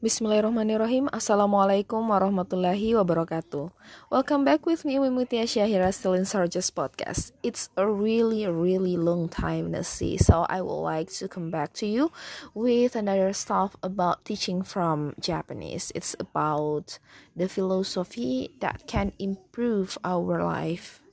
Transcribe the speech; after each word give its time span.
Bismillahirrahmanirrahim. 0.00 1.12
Assalamualaikum 1.12 2.08
warahmatullahi 2.08 2.96
wabarakatuh. 2.96 3.68
Welcome 4.08 4.48
back 4.48 4.64
with 4.64 4.88
me, 4.88 4.96
Wimutia 4.96 5.44
Syahira, 5.44 5.92
still 5.92 6.16
in 6.16 6.24
Sarjas 6.24 6.72
podcast. 6.72 7.36
It's 7.44 7.68
a 7.76 7.84
really, 7.84 8.48
really 8.48 8.96
long 8.96 9.28
time 9.28 9.76
to 9.76 9.84
see, 9.84 10.16
so 10.16 10.48
I 10.48 10.64
would 10.64 10.80
like 10.80 11.12
to 11.20 11.28
come 11.28 11.52
back 11.52 11.76
to 11.84 11.86
you 11.86 12.08
with 12.56 12.96
another 12.96 13.36
stuff 13.36 13.76
about 13.84 14.24
teaching 14.24 14.64
from 14.64 15.12
Japanese. 15.20 15.92
It's 15.92 16.16
about 16.16 16.96
the 17.36 17.44
philosophy 17.44 18.56
that 18.64 18.88
can 18.88 19.12
improve 19.20 20.00
our 20.00 20.40
life 20.40 21.04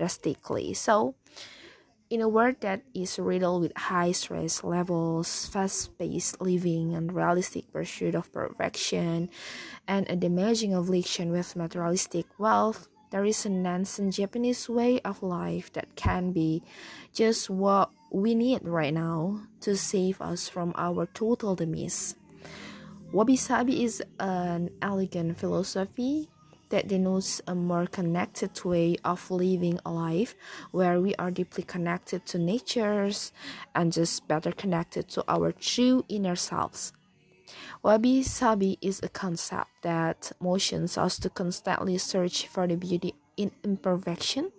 drastically. 0.00 0.72
So, 0.72 1.20
in 2.12 2.20
a 2.20 2.28
world 2.28 2.56
that 2.60 2.82
is 2.92 3.18
riddled 3.18 3.62
with 3.62 3.72
high 3.74 4.12
stress 4.12 4.62
levels, 4.62 5.48
fast 5.48 5.96
paced 5.96 6.38
living, 6.42 6.94
and 6.94 7.10
realistic 7.10 7.64
pursuit 7.72 8.14
of 8.14 8.30
perfection, 8.34 9.30
and 9.88 10.04
a 10.10 10.16
damaging 10.16 10.74
affliction 10.74 11.32
with 11.32 11.56
materialistic 11.56 12.26
wealth, 12.36 12.86
there 13.08 13.24
is 13.24 13.46
an 13.46 13.64
ancient 13.64 14.12
Japanese 14.12 14.68
way 14.68 15.00
of 15.00 15.22
life 15.22 15.72
that 15.72 15.96
can 15.96 16.32
be 16.32 16.62
just 17.14 17.48
what 17.48 17.88
we 18.12 18.34
need 18.34 18.60
right 18.62 18.92
now 18.92 19.40
to 19.62 19.74
save 19.74 20.20
us 20.20 20.50
from 20.50 20.74
our 20.76 21.06
total 21.16 21.56
demise. 21.56 22.14
Wabi 23.10 23.36
Sabi 23.36 23.84
is 23.84 24.02
an 24.20 24.68
elegant 24.82 25.38
philosophy 25.38 26.28
that 26.72 26.88
denotes 26.88 27.40
a 27.46 27.52
um, 27.52 27.66
more 27.66 27.86
connected 27.86 28.64
way 28.64 28.96
of 29.04 29.30
living 29.30 29.78
a 29.84 29.92
life 29.92 30.34
where 30.72 31.00
we 31.00 31.14
are 31.16 31.30
deeply 31.30 31.62
connected 31.62 32.24
to 32.26 32.38
natures 32.38 33.30
and 33.74 33.92
just 33.92 34.26
better 34.26 34.50
connected 34.50 35.06
to 35.06 35.22
our 35.28 35.52
true 35.52 36.02
inner 36.08 36.34
selves. 36.34 36.92
Wabi 37.82 38.22
Sabi 38.22 38.78
is 38.80 39.00
a 39.02 39.10
concept 39.10 39.68
that 39.82 40.32
motions 40.40 40.96
us 40.96 41.18
to 41.18 41.28
constantly 41.28 41.98
search 41.98 42.46
for 42.46 42.66
the 42.66 42.76
beauty 42.76 43.14
in 43.36 43.50
imperfection 43.62 44.50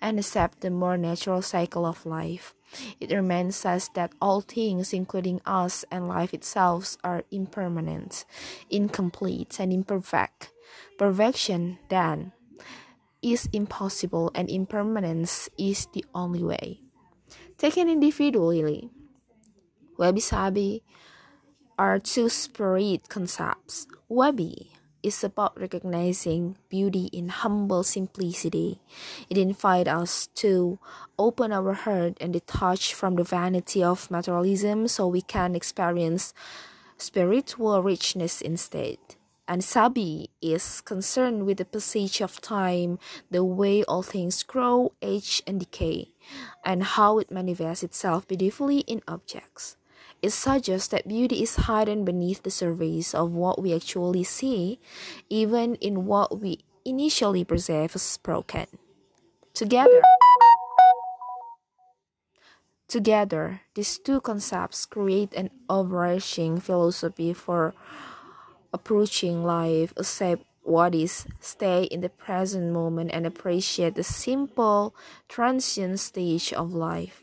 and 0.00 0.20
accept 0.20 0.60
the 0.60 0.70
more 0.70 0.96
natural 0.96 1.42
cycle 1.42 1.84
of 1.84 2.06
life. 2.06 2.54
It 3.00 3.10
reminds 3.10 3.64
us 3.66 3.88
that 3.94 4.12
all 4.20 4.40
things, 4.40 4.92
including 4.92 5.40
us 5.44 5.84
and 5.90 6.06
life 6.06 6.32
itself, 6.32 6.96
are 7.02 7.24
impermanent, 7.32 8.24
incomplete, 8.70 9.58
and 9.58 9.72
imperfect 9.72 10.52
Perfection, 10.98 11.78
then, 11.88 12.32
is 13.22 13.48
impossible 13.52 14.30
and 14.34 14.48
impermanence 14.48 15.48
is 15.58 15.86
the 15.92 16.04
only 16.14 16.42
way. 16.42 16.80
Taken 17.58 17.88
individually, 17.88 18.90
wabi 19.98 20.20
sabi 20.20 20.82
are 21.78 21.98
two 21.98 22.28
separate 22.28 23.08
concepts. 23.08 23.86
Wabi 24.08 24.72
is 25.02 25.22
about 25.22 25.58
recognizing 25.60 26.56
beauty 26.68 27.08
in 27.12 27.28
humble 27.28 27.82
simplicity. 27.82 28.80
It 29.30 29.38
invites 29.38 29.88
us 29.88 30.26
to 30.42 30.78
open 31.18 31.52
our 31.52 31.72
heart 31.72 32.16
and 32.20 32.32
detach 32.32 32.94
from 32.94 33.16
the 33.16 33.24
vanity 33.24 33.82
of 33.82 34.10
materialism 34.10 34.88
so 34.88 35.06
we 35.06 35.22
can 35.22 35.54
experience 35.54 36.34
spiritual 36.98 37.82
richness 37.82 38.40
instead 38.40 38.98
and 39.48 39.62
Sabi 39.62 40.30
is 40.42 40.80
concerned 40.80 41.46
with 41.46 41.58
the 41.58 41.64
passage 41.64 42.20
of 42.20 42.40
time, 42.40 42.98
the 43.30 43.44
way 43.44 43.84
all 43.84 44.02
things 44.02 44.42
grow, 44.42 44.92
age, 45.00 45.42
and 45.46 45.60
decay, 45.60 46.12
and 46.64 46.82
how 46.82 47.18
it 47.18 47.30
manifests 47.30 47.84
itself 47.84 48.26
beautifully 48.26 48.80
in 48.80 49.02
objects. 49.06 49.76
It 50.22 50.30
suggests 50.30 50.88
that 50.88 51.06
beauty 51.06 51.42
is 51.42 51.66
hidden 51.66 52.04
beneath 52.04 52.42
the 52.42 52.50
surface 52.50 53.14
of 53.14 53.30
what 53.30 53.62
we 53.62 53.74
actually 53.74 54.24
see, 54.24 54.80
even 55.30 55.76
in 55.76 56.06
what 56.06 56.40
we 56.40 56.60
initially 56.84 57.44
perceive 57.44 57.94
as 57.94 58.16
broken. 58.18 58.66
Together, 59.54 60.02
Together, 62.88 63.62
these 63.74 63.98
two 63.98 64.20
concepts 64.20 64.86
create 64.86 65.34
an 65.34 65.50
overarching 65.68 66.60
philosophy 66.60 67.32
for 67.32 67.74
approaching 68.72 69.44
life, 69.44 69.92
accept 69.96 70.44
what 70.62 70.94
is, 70.94 71.26
stay 71.40 71.84
in 71.84 72.00
the 72.00 72.08
present 72.08 72.72
moment, 72.72 73.10
and 73.12 73.26
appreciate 73.26 73.94
the 73.94 74.02
simple, 74.02 74.94
transient 75.28 76.00
stage 76.00 76.52
of 76.52 76.74
life. 76.74 77.22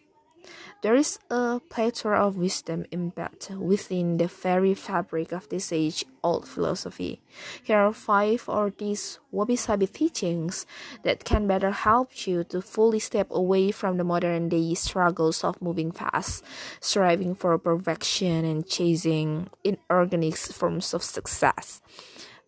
There 0.84 0.96
is 0.96 1.18
a 1.32 1.62
plethora 1.70 2.28
of 2.28 2.36
wisdom 2.36 2.84
embedded 2.92 3.58
within 3.58 4.18
the 4.18 4.28
very 4.28 4.74
fabric 4.74 5.32
of 5.32 5.48
this 5.48 5.72
age 5.72 6.04
old 6.22 6.46
philosophy. 6.46 7.22
Here 7.64 7.78
are 7.78 7.94
five 7.94 8.44
of 8.50 8.76
these 8.76 9.18
wabi 9.32 9.56
sabi 9.56 9.88
teachings 9.88 10.66
that 11.04 11.24
can 11.24 11.48
better 11.48 11.72
help 11.72 12.28
you 12.28 12.44
to 12.52 12.62
fully 12.62 13.00
step 13.00 13.32
away 13.32 13.72
from 13.72 13.96
the 13.96 14.04
modern 14.04 14.50
day 14.50 14.74
struggles 14.74 15.42
of 15.46 15.62
moving 15.62 15.94
fast, 15.94 16.44
striving 16.82 17.34
for 17.34 17.58
perfection, 17.58 18.44
and 18.44 18.68
chasing 18.68 19.48
inorganic 19.64 20.36
forms 20.36 20.94
of 20.94 21.02
success. 21.02 21.80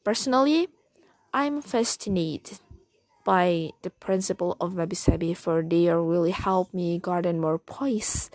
Personally, 0.03 0.67
I'm 1.33 1.61
fascinated 1.61 2.59
by 3.25 3.71
the 3.81 3.89
principle 3.89 4.55
of 4.61 4.75
Wabi 4.75 4.95
for 5.33 5.61
they 5.61 5.89
really 5.89 6.31
help 6.31 6.73
me 6.73 6.97
garden 6.99 7.41
more 7.41 7.59
poise 7.59 8.29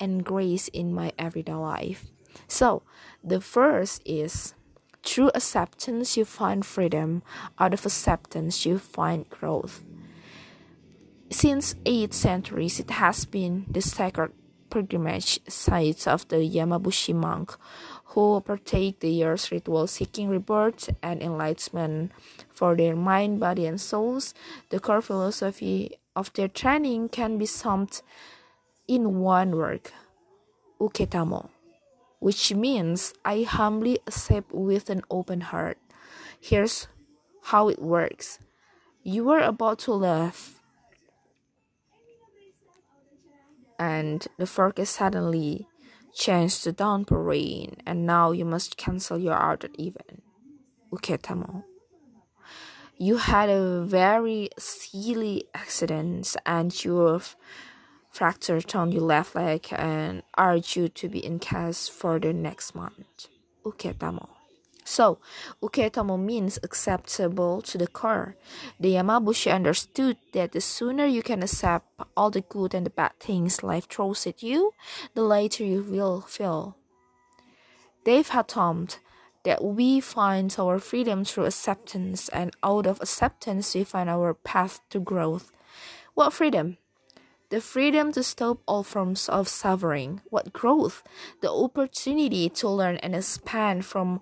and 0.00 0.24
grace 0.24 0.68
in 0.68 0.94
my 0.94 1.12
everyday 1.18 1.52
life. 1.52 2.06
So, 2.48 2.82
the 3.22 3.42
first 3.42 4.00
is 4.06 4.54
through 5.04 5.30
acceptance 5.34 6.16
you 6.16 6.24
find 6.24 6.64
freedom, 6.64 7.22
out 7.58 7.74
of 7.74 7.84
acceptance 7.84 8.64
you 8.64 8.78
find 8.78 9.28
growth. 9.28 9.84
Since 11.30 11.74
8 11.84 12.14
centuries, 12.14 12.78
it 12.80 12.90
has 12.90 13.24
been 13.24 13.66
the 13.68 13.82
sacred 13.82 14.32
pilgrimage 14.70 15.40
sites 15.48 16.06
of 16.06 16.26
the 16.28 16.36
Yamabushi 16.36 17.14
monk 17.14 17.54
who 18.16 18.40
partake 18.40 19.00
the 19.00 19.10
year's 19.10 19.50
ritual 19.50 19.86
seeking 19.86 20.28
rebirth 20.28 20.88
and 21.02 21.22
enlightenment 21.22 22.12
for 22.48 22.74
their 22.74 22.96
mind, 22.96 23.40
body, 23.40 23.66
and 23.66 23.80
souls. 23.80 24.32
The 24.70 24.80
core 24.80 25.02
philosophy 25.02 25.98
of 26.14 26.32
their 26.32 26.48
training 26.48 27.10
can 27.10 27.36
be 27.38 27.46
summed 27.46 28.00
in 28.88 29.20
one 29.20 29.56
word, 29.56 29.90
uketamo, 30.80 31.50
which 32.20 32.54
means 32.54 33.12
I 33.24 33.42
humbly 33.42 33.98
accept 34.06 34.52
with 34.52 34.88
an 34.88 35.02
open 35.10 35.40
heart. 35.40 35.78
Here's 36.40 36.88
how 37.42 37.68
it 37.68 37.82
works. 37.82 38.38
You 39.02 39.30
are 39.30 39.42
about 39.42 39.80
to 39.80 39.92
laugh 39.92 40.62
and 43.78 44.26
the 44.38 44.46
focus 44.46 44.90
suddenly 44.90 45.66
changed 46.14 46.64
to 46.64 46.72
downpour 46.72 47.22
rain, 47.22 47.76
and 47.86 48.06
now 48.06 48.32
you 48.32 48.44
must 48.44 48.76
cancel 48.76 49.18
your 49.18 49.34
outdoor 49.34 49.70
event. 49.78 50.22
Uketamo. 50.92 51.64
You 52.98 53.18
had 53.18 53.50
a 53.50 53.82
very 53.84 54.48
silly 54.58 55.44
accident 55.52 56.34
and 56.46 56.72
you've 56.82 57.36
fractured 58.10 58.74
on 58.74 58.90
your 58.92 59.02
left 59.02 59.34
leg 59.34 59.66
and 59.72 60.22
are 60.34 60.58
due 60.58 60.88
to 60.88 61.08
be 61.08 61.22
in 61.22 61.38
cast 61.38 61.90
for 61.90 62.18
the 62.18 62.32
next 62.32 62.74
month. 62.74 63.28
Uketamo. 63.64 64.35
So, 64.86 65.18
uketamo 65.60 66.16
means 66.16 66.60
acceptable 66.62 67.60
to 67.62 67.76
the 67.76 67.88
core. 67.88 68.36
The 68.78 68.94
Yamabushi 68.94 69.52
understood 69.52 70.16
that 70.32 70.52
the 70.52 70.60
sooner 70.60 71.04
you 71.04 71.22
can 71.22 71.42
accept 71.42 71.88
all 72.16 72.30
the 72.30 72.42
good 72.42 72.72
and 72.72 72.86
the 72.86 72.90
bad 72.90 73.18
things 73.18 73.64
life 73.64 73.88
throws 73.88 74.28
at 74.28 74.44
you, 74.44 74.74
the 75.14 75.22
lighter 75.22 75.64
you 75.64 75.82
will 75.82 76.20
feel. 76.20 76.76
Dave 78.04 78.28
had 78.28 78.46
told 78.46 78.98
that 79.42 79.64
we 79.64 79.98
find 79.98 80.54
our 80.56 80.78
freedom 80.78 81.24
through 81.24 81.46
acceptance, 81.46 82.28
and 82.28 82.54
out 82.62 82.86
of 82.86 83.00
acceptance, 83.00 83.74
we 83.74 83.82
find 83.82 84.08
our 84.08 84.34
path 84.34 84.78
to 84.90 85.00
growth. 85.00 85.50
What 86.14 86.32
freedom? 86.32 86.78
The 87.50 87.60
freedom 87.60 88.10
to 88.12 88.22
stop 88.22 88.58
all 88.66 88.82
forms 88.82 89.28
of 89.28 89.48
suffering. 89.48 90.20
What 90.30 90.52
growth? 90.52 91.02
The 91.42 91.50
opportunity 91.50 92.48
to 92.48 92.68
learn 92.68 92.96
and 92.98 93.14
expand 93.14 93.84
from 93.84 94.20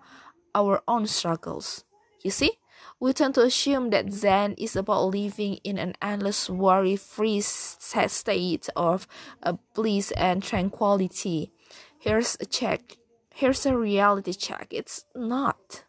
our 0.55 0.83
own 0.87 1.07
struggles. 1.07 1.85
You 2.23 2.31
see, 2.31 2.59
we 3.01 3.13
tend 3.13 3.35
to 3.35 3.43
assume 3.43 3.91
that 3.91 4.13
Zen 4.13 4.55
is 4.55 4.77
about 4.77 5.07
living 5.07 5.55
in 5.65 5.79
an 5.79 5.95
endless 6.01 6.49
worry 6.49 6.97
free 6.97 7.41
state 7.41 8.69
of 8.77 9.07
uh, 9.43 9.55
bliss 9.75 10.11
and 10.13 10.43
tranquility. 10.43 11.53
Here's 11.99 12.37
a 12.41 12.47
check. 12.47 12.97
Here's 13.35 13.67
a 13.67 13.77
reality 13.77 14.33
check. 14.33 14.69
It's 14.71 15.05
not. 15.15 15.85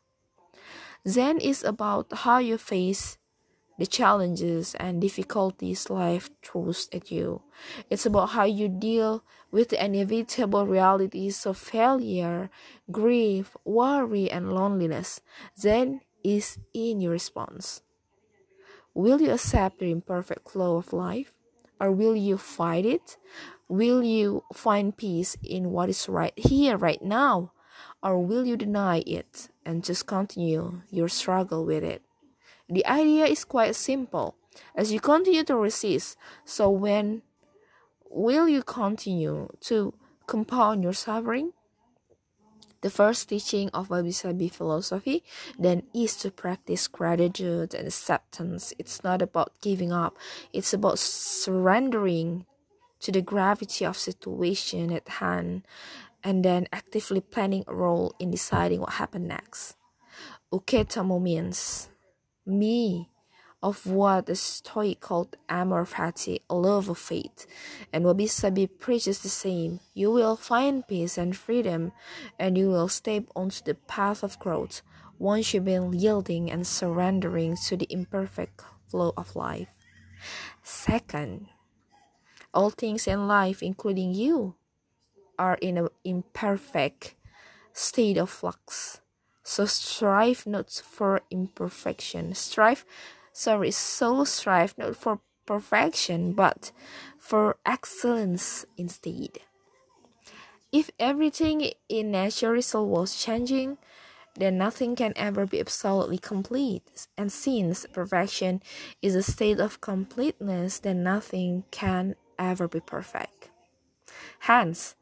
Zen 1.08 1.38
is 1.38 1.64
about 1.64 2.12
how 2.12 2.40
you 2.40 2.58
face 2.58 3.18
the 3.78 3.86
challenges 3.86 4.76
and 4.76 5.02
difficulties 5.02 5.90
life 5.90 6.30
throws 6.42 6.88
at 6.94 7.12
you. 7.12 7.42
It's 7.90 8.06
about 8.06 8.30
how 8.30 8.46
you 8.46 8.70
deal 8.70 9.24
with 9.52 9.70
the 9.70 9.84
inevitable 9.84 10.66
realities 10.66 11.46
of 11.46 11.58
failure, 11.58 12.50
grief, 12.92 13.56
worry, 13.66 14.32
and 14.32 14.54
loneliness. 14.54 15.22
Zen 15.58 16.02
is 16.24 16.58
in 16.74 17.02
your 17.02 17.12
response. 17.12 17.82
Will 18.94 19.22
you 19.22 19.32
accept 19.32 19.80
the 19.80 19.92
imperfect 19.92 20.50
flow 20.50 20.78
of 20.78 20.94
life? 20.94 21.34
Or 21.80 21.92
will 21.92 22.16
you 22.16 22.38
fight 22.38 22.86
it? 22.86 23.18
Will 23.68 24.02
you 24.02 24.44
find 24.54 24.96
peace 24.96 25.36
in 25.44 25.72
what 25.72 25.90
is 25.90 26.08
right 26.08 26.38
here, 26.38 26.78
right 26.78 27.02
now? 27.02 27.52
Or 28.02 28.20
will 28.22 28.46
you 28.46 28.56
deny 28.56 29.04
it 29.06 29.50
and 29.66 29.84
just 29.84 30.08
continue 30.08 30.82
your 30.90 31.10
struggle 31.10 31.66
with 31.66 31.84
it? 31.84 32.02
The 32.70 32.86
idea 32.86 33.26
is 33.26 33.46
quite 33.46 33.76
simple. 33.76 34.36
As 34.76 34.92
you 34.92 35.00
continue 35.00 35.44
to 35.44 35.56
resist, 35.56 36.18
so 36.46 36.70
when 36.70 37.22
will 38.10 38.48
you 38.48 38.64
continue 38.64 39.50
to 39.62 39.94
compound 40.26 40.84
your 40.84 40.94
suffering? 40.94 41.54
The 42.82 42.90
first 42.90 43.30
teaching 43.30 43.70
of 43.70 43.90
Wabi 43.90 44.12
Sabi 44.12 44.48
philosophy 44.48 45.24
then 45.58 45.84
is 45.94 46.16
to 46.18 46.30
practice 46.30 46.88
gratitude 46.88 47.74
and 47.74 47.88
acceptance. 47.88 48.74
It's 48.78 49.04
not 49.04 49.22
about 49.22 49.54
giving 49.62 49.92
up, 49.92 50.18
it's 50.54 50.74
about 50.74 51.00
surrendering 51.00 52.46
to 53.02 53.12
the 53.12 53.22
gravity 53.22 53.86
of 53.86 53.98
situation 53.98 54.92
at 54.92 55.08
hand 55.18 55.64
and 56.24 56.46
then 56.46 56.68
actively 56.72 57.22
planning 57.22 57.64
a 57.68 57.74
role 57.74 58.14
in 58.20 58.32
deciding 58.32 58.82
what 58.82 58.94
happened 58.94 59.28
next. 59.28 59.76
Uketamo 60.52 61.22
means 61.22 61.90
me 62.46 63.10
of 63.64 63.88
what 63.88 64.28
the 64.28 64.36
Stoic 64.36 65.00
called 65.00 65.36
amor 65.50 65.86
fati, 65.86 66.42
love 66.50 66.88
of 66.88 67.00
faith. 67.00 67.48
And 67.92 68.06
Wabi 68.06 68.28
Sabi 68.28 68.68
preaches 68.68 69.22
the 69.22 69.30
same. 69.30 69.80
You 69.94 70.12
will 70.12 70.36
find 70.36 70.88
peace 70.88 71.18
and 71.18 71.36
freedom, 71.36 71.92
and 72.38 72.58
you 72.58 72.70
will 72.70 72.88
step 72.88 73.24
onto 73.36 73.64
the 73.64 73.74
path 73.74 74.22
of 74.22 74.38
growth 74.38 74.82
once 75.18 75.54
you've 75.54 75.66
been 75.66 75.94
yielding 75.94 76.52
and 76.52 76.68
surrendering 76.68 77.56
to 77.66 77.78
the 77.78 77.88
imperfect 77.90 78.62
flow 78.88 79.14
of 79.18 79.36
life. 79.36 79.70
Second, 80.62 81.48
all 82.54 82.70
things 82.70 83.08
in 83.08 83.28
life, 83.28 83.64
including 83.64 84.14
you, 84.14 84.56
are 85.40 85.58
in 85.62 85.78
an 85.78 85.90
imperfect 86.04 87.16
state 87.74 88.18
of 88.18 88.30
flux. 88.30 89.02
So 89.48 89.68
strive 89.68 90.48
not 90.48 90.72
for 90.72 91.22
imperfection. 91.30 92.34
Strive, 92.34 92.84
sorry, 93.32 93.70
so 93.70 94.24
strive 94.24 94.76
not 94.76 94.96
for 94.96 95.20
perfection, 95.46 96.34
but 96.34 96.72
for 97.20 97.58
excellence 97.64 98.66
instead. 98.76 99.38
If 100.72 100.90
everything 101.00 101.72
in 101.88 102.10
nature 102.10 102.60
was 102.74 103.16
changing, 103.16 103.78
then 104.34 104.58
nothing 104.58 104.96
can 104.96 105.14
ever 105.16 105.46
be 105.46 105.60
absolutely 105.60 106.18
complete. 106.18 107.08
And 107.16 107.32
since 107.32 107.86
perfection 107.94 108.64
is 109.04 109.14
a 109.14 109.22
state 109.22 109.60
of 109.60 109.80
completeness, 109.80 110.80
then 110.80 111.04
nothing 111.04 111.66
can 111.70 112.16
ever 112.40 112.68
be 112.68 112.80
perfect. 112.80 113.52
Hence, 114.40 114.96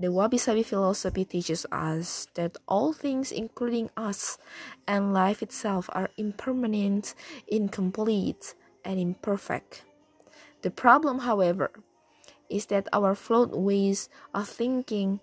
the 0.00 0.10
Wabi 0.10 0.38
Sabi 0.38 0.62
philosophy 0.62 1.24
teaches 1.24 1.66
us 1.70 2.26
that 2.34 2.56
all 2.66 2.92
things, 2.92 3.30
including 3.30 3.90
us 3.96 4.38
and 4.88 5.12
life 5.12 5.42
itself, 5.42 5.90
are 5.92 6.10
impermanent, 6.16 7.14
incomplete, 7.46 8.54
and 8.84 8.98
imperfect. 8.98 9.84
The 10.62 10.70
problem, 10.70 11.20
however, 11.20 11.70
is 12.48 12.66
that 12.66 12.88
our 12.92 13.14
flawed 13.14 13.54
ways 13.54 14.08
of 14.34 14.48
thinking 14.48 15.20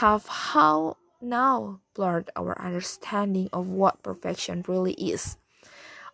have 0.00 0.26
how 0.26 0.96
now 1.20 1.80
blurred 1.94 2.30
our 2.36 2.60
understanding 2.60 3.48
of 3.52 3.68
what 3.68 4.02
perfection 4.02 4.64
really 4.66 4.94
is. 4.94 5.36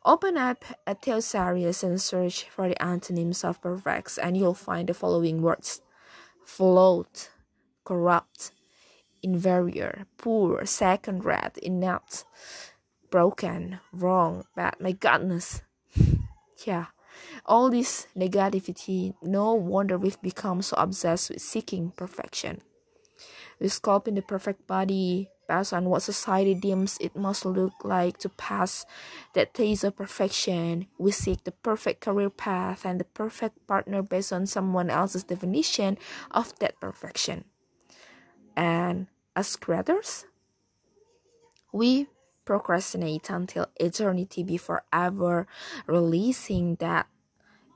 Open 0.05 0.37
up 0.37 0.65
a 0.87 0.95
thesaurus 0.97 1.85
and 1.85 2.01
search 2.01 2.45
for 2.51 2.69
the 2.69 2.83
antonyms 2.83 3.45
of 3.45 3.63
perfect, 3.63 4.19
and 4.21 4.37
you'll 4.37 4.55
find 4.55 4.89
the 4.89 4.95
following 4.95 5.41
words 5.41 5.81
flawed 6.45 7.07
corrupt, 7.84 8.52
inferior, 9.23 10.06
poor, 10.19 10.67
second 10.67 11.25
rate, 11.25 11.58
inept, 11.62 12.25
broken, 13.11 13.79
wrong, 13.93 14.44
bad. 14.56 14.75
My 14.81 14.93
goodness. 14.93 15.62
yeah. 16.67 16.87
All 17.46 17.70
this 17.70 18.08
negativity, 18.17 19.14
no 19.23 19.55
wonder 19.55 19.99
we've 19.99 20.20
become 20.23 20.62
so 20.62 20.76
obsessed 20.76 21.31
with 21.31 21.43
seeking 21.43 21.93
perfection. 21.93 22.62
We 23.61 23.69
sculpting 23.69 24.17
the 24.17 24.23
perfect 24.23 24.67
body 24.67 25.29
based 25.46 25.73
on 25.73 25.84
what 25.84 26.02
society 26.02 26.55
deems 26.55 26.99
it 27.00 27.14
must 27.14 27.44
look 27.44 27.75
like 27.84 28.19
to 28.19 28.29
pass 28.29 28.87
that 29.34 29.55
taste 29.55 29.84
of 29.84 29.96
perfection. 29.96 30.87
We 30.99 31.12
seek 31.12 31.44
the 31.44 31.52
perfect 31.52 32.00
career 32.00 32.31
path 32.31 32.84
and 32.84 32.99
the 32.99 33.05
perfect 33.05 33.67
partner 33.67 34.02
based 34.02 34.32
on 34.32 34.46
someone 34.46 34.90
else's 34.90 35.25
definition 35.25 35.99
of 36.31 36.58
that 36.58 36.81
perfection 36.81 37.44
and 38.57 39.07
as 39.35 39.57
creators, 39.57 40.27
we 41.73 42.09
procrastinate 42.45 43.31
until 43.31 43.67
eternity 43.77 44.43
before 44.43 44.85
ever 44.93 45.47
releasing 45.87 46.77
that 46.77 47.07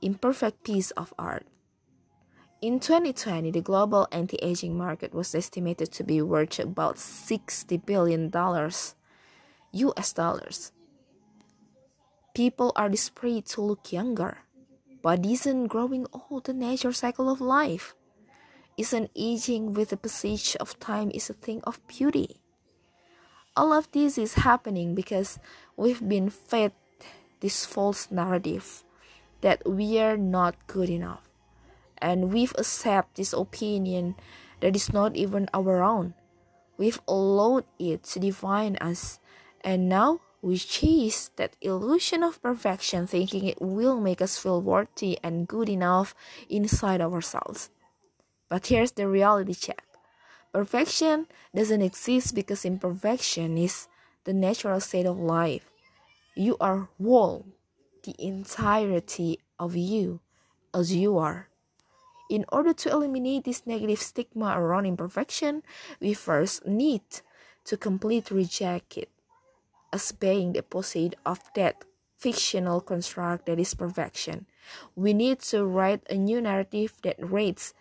imperfect 0.01 0.63
piece 0.63 0.91
of 0.91 1.13
art. 1.17 1.47
In 2.61 2.79
2020, 2.79 3.51
the 3.51 3.61
global 3.61 4.07
anti 4.11 4.37
aging 4.41 4.77
market 4.77 5.13
was 5.13 5.35
estimated 5.35 5.91
to 5.93 6.03
be 6.03 6.21
worth 6.21 6.59
about 6.59 6.95
$60 6.95 7.85
billion 7.85 8.31
US 9.71 10.13
dollars. 10.13 10.71
People 12.33 12.71
are 12.75 12.89
desperate 12.89 13.45
to 13.47 13.61
look 13.61 13.91
younger, 13.91 14.39
but 15.01 15.25
isn't 15.25 15.67
growing 15.67 16.07
old 16.13 16.45
the 16.45 16.53
natural 16.53 16.93
cycle 16.93 17.29
of 17.29 17.41
life? 17.41 17.95
Isn't 18.77 19.11
aging 19.15 19.73
with 19.73 19.89
the 19.89 19.97
passage 19.97 20.55
of 20.59 20.79
time 20.79 21.11
is 21.13 21.29
a 21.29 21.33
thing 21.33 21.61
of 21.65 21.85
beauty. 21.87 22.37
All 23.55 23.73
of 23.73 23.91
this 23.91 24.17
is 24.17 24.45
happening 24.45 24.93
because 24.93 25.39
we've 25.75 26.07
been 26.07 26.29
fed 26.29 26.71
this 27.39 27.65
false 27.65 28.11
narrative 28.11 28.83
that 29.41 29.67
we 29.67 29.99
are 29.99 30.17
not 30.17 30.55
good 30.67 30.89
enough. 30.89 31.27
And 31.97 32.31
we've 32.31 32.53
accepted 32.57 33.17
this 33.17 33.33
opinion 33.33 34.15
that 34.61 34.75
is 34.75 34.93
not 34.93 35.15
even 35.15 35.49
our 35.53 35.81
own. 35.81 36.13
We've 36.77 37.01
allowed 37.07 37.65
it 37.79 38.03
to 38.13 38.19
define 38.19 38.75
us, 38.77 39.19
and 39.61 39.89
now 39.89 40.21
we 40.43 40.57
chase 40.57 41.31
that 41.37 41.55
illusion 41.61 42.21
of 42.21 42.41
perfection, 42.43 43.07
thinking 43.07 43.45
it 43.45 43.59
will 43.59 43.99
make 43.99 44.21
us 44.21 44.37
feel 44.37 44.61
worthy 44.61 45.17
and 45.23 45.47
good 45.47 45.69
enough 45.69 46.13
inside 46.49 47.01
ourselves. 47.01 47.71
But 48.49 48.67
here's 48.67 48.91
the 48.91 49.07
reality 49.07 49.53
check 49.53 49.83
perfection 50.53 51.27
doesn't 51.53 51.81
exist 51.81 52.33
because 52.33 52.65
imperfection 52.65 53.57
is 53.57 53.87
the 54.23 54.33
natural 54.33 54.79
state 54.79 55.05
of 55.05 55.19
life. 55.19 55.69
You 56.35 56.57
are 56.59 56.89
whole, 57.01 57.45
the 58.03 58.15
entirety 58.17 59.39
of 59.59 59.75
you, 59.75 60.21
as 60.73 60.95
you 60.95 61.17
are. 61.17 61.49
In 62.29 62.45
order 62.51 62.73
to 62.73 62.89
eliminate 62.89 63.45
this 63.45 63.65
negative 63.65 63.99
stigma 63.99 64.55
around 64.57 64.85
imperfection, 64.85 65.63
we 65.99 66.13
first 66.13 66.65
need 66.65 67.03
to 67.65 67.77
completely 67.77 68.37
reject 68.37 68.97
it 68.97 69.09
as 69.93 70.11
being 70.11 70.53
the 70.53 70.59
opposite 70.59 71.15
of 71.25 71.39
that 71.55 71.85
fictional 72.17 72.81
construct 72.81 73.45
that 73.45 73.59
is 73.59 73.73
perfection. 73.73 74.45
We 74.95 75.13
need 75.13 75.39
to 75.51 75.65
write 75.65 76.03
a 76.09 76.15
new 76.15 76.41
narrative 76.41 76.93
that 77.03 77.15
rates 77.19 77.73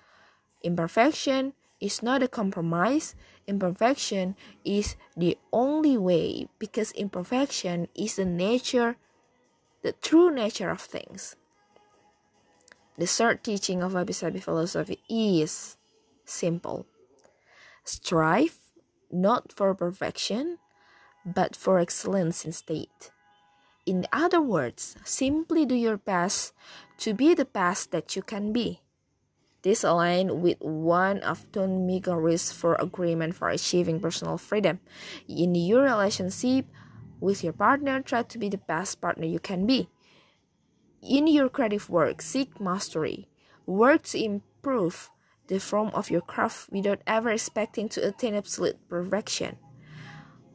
Imperfection 0.63 1.53
is 1.81 2.03
not 2.03 2.23
a 2.23 2.29
compromise. 2.29 3.15
Imperfection 3.47 4.37
is 4.65 4.97
the 5.17 5.39
only 5.53 5.97
way 5.97 6.49
because 6.59 6.93
imperfection 6.93 7.89
is 7.95 8.17
the 8.17 8.25
nature, 8.25 8.97
the 9.83 9.93
true 9.93 10.31
nature 10.35 10.71
of 10.71 10.81
things. 10.81 11.37
The 12.99 13.07
third 13.07 13.45
teaching 13.45 13.83
of 13.83 13.93
Wabi 13.93 14.13
philosophy 14.13 15.01
is 15.09 15.77
simple. 16.25 16.87
Strive 17.85 18.59
not 19.11 19.53
for 19.53 19.75
perfection, 19.75 20.59
but 21.25 21.55
for 21.55 21.79
excellence 21.79 22.45
instead. 22.45 22.89
In 23.85 24.07
other 24.13 24.41
words, 24.41 24.97
simply 25.05 25.65
do 25.65 25.75
your 25.75 25.97
best 25.97 26.53
to 26.99 27.15
be 27.15 27.35
the 27.35 27.45
best 27.45 27.93
that 27.93 28.17
you 28.17 28.23
can 28.23 28.53
be. 28.53 28.81
This 29.67 29.83
aligns 29.83 30.31
with 30.31 30.61
one 30.61 31.19
of 31.27 31.51
Don 31.51 31.89
Miguel 31.89 32.15
Ruiz's 32.15 32.53
four 32.53 32.77
agreement 32.79 33.35
for 33.35 33.49
achieving 33.49 33.99
personal 33.99 34.39
freedom. 34.39 34.79
In 35.27 35.57
your 35.57 35.83
relationship 35.83 36.67
with 37.19 37.43
your 37.43 37.53
partner, 37.53 38.01
try 38.01 38.23
to 38.23 38.39
be 38.39 38.49
the 38.49 38.63
best 38.63 39.01
partner 39.01 39.27
you 39.27 39.41
can 39.41 39.67
be. 39.67 39.89
In 41.03 41.27
your 41.27 41.49
creative 41.49 41.91
work, 41.91 42.23
seek 42.23 42.61
mastery. 42.61 43.27
Work 43.67 44.05
to 44.15 44.23
improve 44.23 45.11
the 45.49 45.59
form 45.59 45.91
of 45.95 46.13
your 46.13 46.21
craft 46.21 46.71
without 46.71 47.03
ever 47.05 47.31
expecting 47.31 47.89
to 47.89 48.07
attain 48.07 48.37
absolute 48.37 48.79
perfection. 48.89 49.59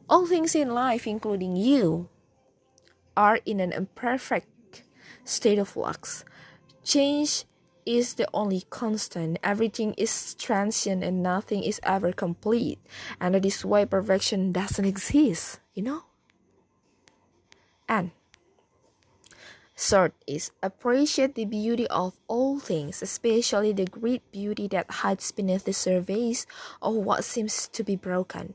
All 0.08 0.24
things 0.24 0.54
in 0.54 0.72
life, 0.72 1.06
including 1.06 1.54
you, 1.54 2.08
are 3.14 3.40
in 3.44 3.60
an 3.60 3.72
imperfect 3.72 4.84
state 5.22 5.58
of 5.58 5.68
flux. 5.68 6.24
Change 6.82 7.44
is 7.84 8.14
the 8.14 8.28
only 8.32 8.64
constant. 8.70 9.38
Everything 9.42 9.94
is 9.94 10.34
transient 10.34 11.02
and 11.02 11.22
nothing 11.22 11.62
is 11.62 11.80
ever 11.82 12.12
complete. 12.12 12.78
And 13.20 13.34
that 13.34 13.44
is 13.44 13.64
why 13.64 13.84
perfection 13.84 14.52
doesn't 14.52 14.84
exist, 14.84 15.60
you 15.74 15.82
know? 15.82 16.04
And 17.88 18.12
third 19.76 20.12
is 20.26 20.50
appreciate 20.62 21.34
the 21.34 21.44
beauty 21.44 21.86
of 21.88 22.14
all 22.28 22.58
things, 22.58 23.02
especially 23.02 23.72
the 23.72 23.86
great 23.86 24.22
beauty 24.30 24.68
that 24.68 25.02
hides 25.02 25.32
beneath 25.32 25.64
the 25.64 25.72
surface 25.72 26.46
of 26.80 26.94
what 26.94 27.24
seems 27.24 27.68
to 27.68 27.82
be 27.82 27.96
broken. 27.96 28.54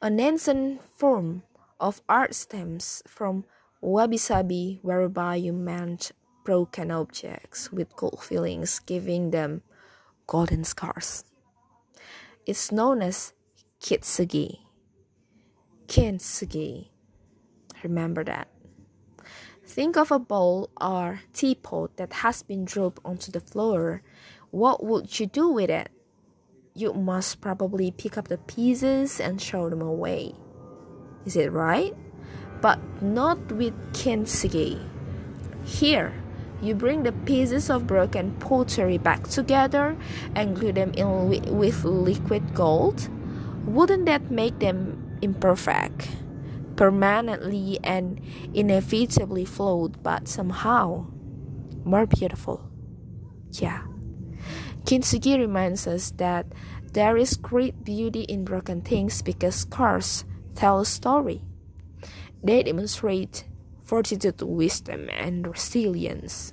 An 0.00 0.20
ancient 0.20 0.80
form 0.96 1.42
of 1.80 2.00
art 2.08 2.34
stems 2.34 3.02
from 3.06 3.44
wabi 3.80 4.16
sabi, 4.16 4.78
whereby 4.82 5.36
you 5.36 5.52
meant 5.52 6.12
broken 6.48 6.90
objects 6.90 7.70
with 7.70 7.94
cold 7.94 8.24
feelings, 8.24 8.78
giving 8.78 9.32
them 9.32 9.60
golden 10.26 10.64
scars. 10.64 11.22
It's 12.46 12.72
known 12.72 13.02
as 13.02 13.34
kintsugi. 13.82 14.56
Kintsugi. 15.88 16.88
Remember 17.82 18.24
that. 18.24 18.48
Think 19.66 19.98
of 19.98 20.10
a 20.10 20.18
bowl 20.18 20.70
or 20.80 21.20
teapot 21.34 21.98
that 21.98 22.24
has 22.24 22.42
been 22.42 22.64
dropped 22.64 23.04
onto 23.04 23.30
the 23.30 23.44
floor. 23.44 24.00
What 24.50 24.82
would 24.82 25.20
you 25.20 25.26
do 25.26 25.50
with 25.50 25.68
it? 25.68 25.90
You 26.72 26.94
must 26.94 27.42
probably 27.42 27.90
pick 27.90 28.16
up 28.16 28.28
the 28.28 28.38
pieces 28.38 29.20
and 29.20 29.38
throw 29.38 29.68
them 29.68 29.82
away. 29.82 30.32
Is 31.26 31.36
it 31.36 31.52
right? 31.52 31.92
But 32.62 32.80
not 33.02 33.52
with 33.52 33.76
kintsugi. 33.92 34.80
Here, 35.66 36.14
you 36.60 36.74
bring 36.74 37.02
the 37.02 37.12
pieces 37.12 37.70
of 37.70 37.86
broken 37.86 38.32
pottery 38.40 38.98
back 38.98 39.28
together 39.28 39.96
and 40.34 40.56
glue 40.56 40.72
them 40.72 40.92
in 40.92 41.30
li- 41.30 41.40
with 41.46 41.84
liquid 41.84 42.54
gold. 42.54 43.08
Wouldn't 43.66 44.06
that 44.06 44.30
make 44.30 44.58
them 44.58 45.18
imperfect, 45.22 46.08
permanently 46.76 47.78
and 47.84 48.20
inevitably 48.54 49.44
flawed, 49.44 50.02
but 50.02 50.28
somehow 50.28 51.06
more 51.84 52.06
beautiful? 52.06 52.68
Yeah. 53.52 53.82
Kintsugi 54.84 55.38
reminds 55.38 55.86
us 55.86 56.12
that 56.12 56.46
there 56.92 57.16
is 57.16 57.36
great 57.36 57.84
beauty 57.84 58.22
in 58.22 58.44
broken 58.44 58.80
things 58.80 59.22
because 59.22 59.54
scars 59.54 60.24
tell 60.54 60.80
a 60.80 60.86
story. 60.86 61.42
They 62.42 62.62
demonstrate 62.62 63.44
fortitude, 63.88 64.42
wisdom, 64.42 65.08
and 65.10 65.46
resilience. 65.46 66.52